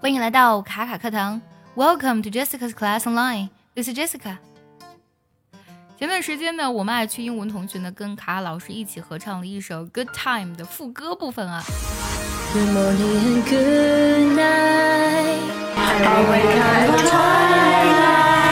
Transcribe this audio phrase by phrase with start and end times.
[0.00, 1.40] 欢迎来到卡卡课堂
[1.76, 3.48] ，Welcome to Jessica's Class Online.
[3.74, 4.38] This is Jessica.
[5.98, 11.62] 前段时间呢，我们爱去英文同学呢跟卡卡老师一起合唱了一首《Good Time》的副歌部分啊。
[12.52, 15.38] Good morning and good night.
[15.76, 16.98] I wake up
[17.88, 18.42] twilight,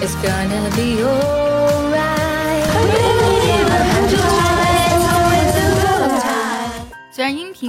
[0.00, 1.43] it's gonna be alright.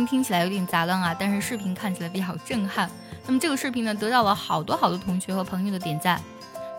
[0.04, 2.89] 听起来有点杂乱啊，但是视频看起来比较震撼。
[3.27, 6.20] 那么这个视频呢，得到了好多好多同学和朋友的点赞。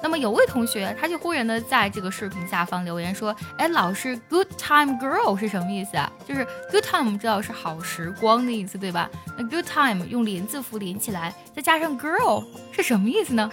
[0.03, 6.13] 那么有位同学，他就忽然的在这个视频下方留言说：“哎，老师，good time girl 是什么意思啊？
[6.29, 9.09] 就是 good time 我们知道是好时光的意思，对吧？
[9.39, 13.51] 那 good time 用连字符连起来，再加上 girl 是什么意思呢？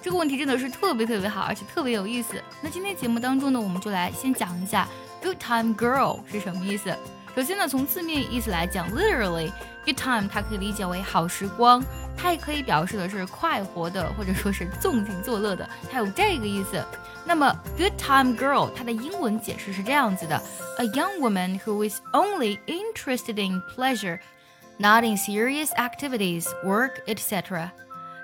[0.00, 2.40] 这个问题真的是特别特别好，而且特别有意思。
[2.62, 4.88] 那今天节目当中呢，我们就来先讲一下
[5.20, 6.96] good time girl 是什么意思。
[7.35, 9.51] 首先呢，从字面意思来讲，literally
[9.85, 11.83] good time 它可以理解为好时光。
[12.21, 16.83] 它也可以表示的是快活的，或者说是纵情作乐的，它有这个意思。
[17.23, 20.41] 那么，good time girl 它的英文解释是这样子的：
[20.79, 24.19] a young woman who is only interested in pleasure,
[24.77, 27.69] not in serious activities, work, etc.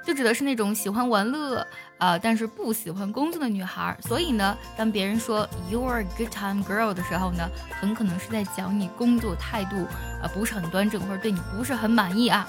[0.07, 1.67] 就指的是那种喜欢玩乐，
[1.99, 3.97] 呃，但是不喜欢工作的女孩。
[4.03, 7.49] 所以呢，当别人说 you're a good time girl 的时候呢，
[7.81, 9.87] 很可能是在讲你工作态度，
[10.23, 12.49] 呃，不是很端正，或者对你不是很满意啊。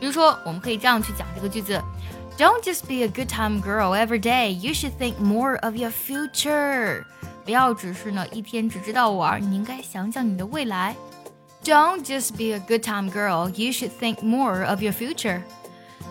[0.00, 1.82] 比如说，我们可以这样去讲这个句子
[2.38, 4.50] ：Don't just be a good time girl every day.
[4.50, 7.04] You should think more of your future.
[7.44, 10.94] 不要只是呢一天只知道玩，你应该想想你的未来。
[11.64, 13.50] Don't just be a good time girl.
[13.50, 15.42] You should think more of your future.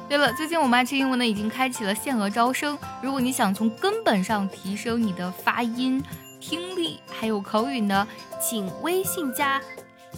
[0.10, 2.78] 对了，最近我们爱吃英文呢已经开启了限额招生。
[3.02, 6.02] 如果你想从根本上提升你的发音、
[6.40, 8.08] 听力还有口语呢，
[8.40, 9.62] 请微信加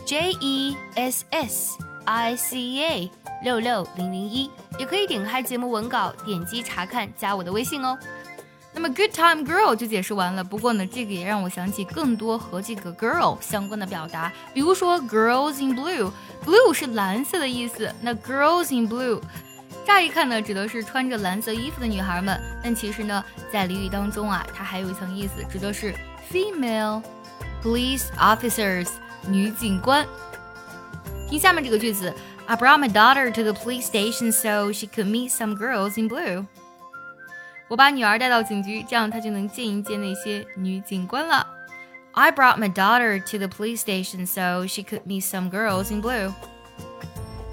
[0.06, 3.12] J E S S I C A。
[3.42, 7.98] 六六零零一，也可以点开节目文稿，点击查看，加我的微信哦。
[8.74, 10.44] 那么 good time girl 就解释完了。
[10.44, 17.90] 不过呢，这个也让我想起更多和这个 girl 相关的表达，比如说 girls in blue，blue 是蓝色的意思。
[18.02, 19.22] 那 girls in blue，
[19.89, 25.95] 乍一看呢，指的是穿着蓝色衣服的女孩们，但其实呢，在俚语当中啊，它还有一层意思，指的是
[26.33, 27.03] female
[27.63, 28.89] police officers，
[29.29, 30.07] 女警官。
[31.29, 32.13] 听下面这个句子。
[32.47, 36.45] I brought my daughter to the police station so she could meet some girls in blue.
[37.69, 41.47] 我把女儿带到警局，这样她就能见一见那些女警官了。
[42.13, 46.35] I brought my daughter to the police station so she could meet some girls in blue.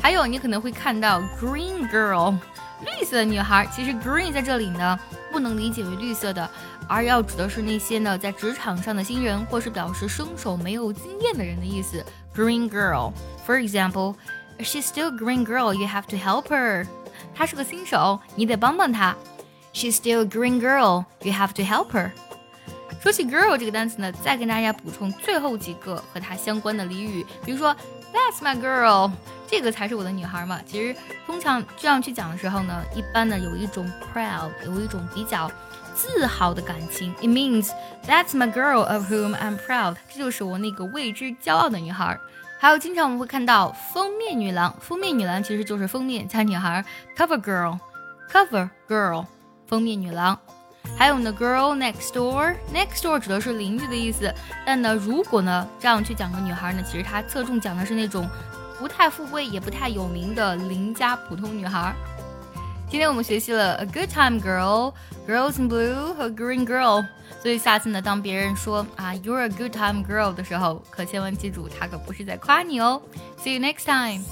[0.07, 2.33] 还有，你可能会看到 green girl，
[2.81, 3.67] 绿色的女孩。
[3.75, 4.97] 其实 green 在这里呢，
[5.33, 6.49] 不能理解为绿色的，
[6.87, 12.07] 而要指的是那些呢在职场上的新人，或是表示生手没有经验的人的意思。
[12.37, 13.13] Green girl,
[13.45, 14.15] for example.
[14.61, 15.75] She's still green girl.
[15.75, 16.87] You have to help her.
[17.35, 19.17] 她是个新手，你得帮帮她。
[19.75, 21.05] She's still green girl.
[21.23, 22.13] You have to help her.
[23.07, 27.73] 说起 girl 这个单词呢，再跟大家补充最后几个和它相关的俚语，比如说
[28.13, 29.13] That's my girl，
[29.47, 30.59] 这个才是我的女孩嘛。
[30.67, 35.49] 其实通常这样去讲的时候呢，一般呢有一种 proud，有一种比较
[35.95, 37.15] 自豪的感情。
[37.21, 37.71] It means
[38.09, 39.95] That's my girl of whom I'm proud。
[40.13, 42.19] 这就是我那个为之骄傲的女孩。
[42.59, 46.85] 还有，经常我们会看到封面女郎，封面女郎其实就是封面加女孩
[47.17, 49.27] ，cover girl，cover girl，
[49.69, 50.37] 封面女郎。
[50.99, 54.33] 还有呢，girl next door，next door 指的是邻居的意思。
[54.65, 58.27] 但呢，如果呢这样去讲个女孩呢，其实它侧重讲的是那种
[58.79, 61.95] 不太富贵也不太有名的邻家普通女孩。
[62.89, 64.95] 今天我们学习了 a good time girl,
[65.29, 67.05] girls in blue 和 green girl。
[67.43, 73.03] 所以下次呢，当别人说啊 you're a good time girl 的时候，可千万记住，他可不是在夸你哦。
[73.39, 74.25] See you next time.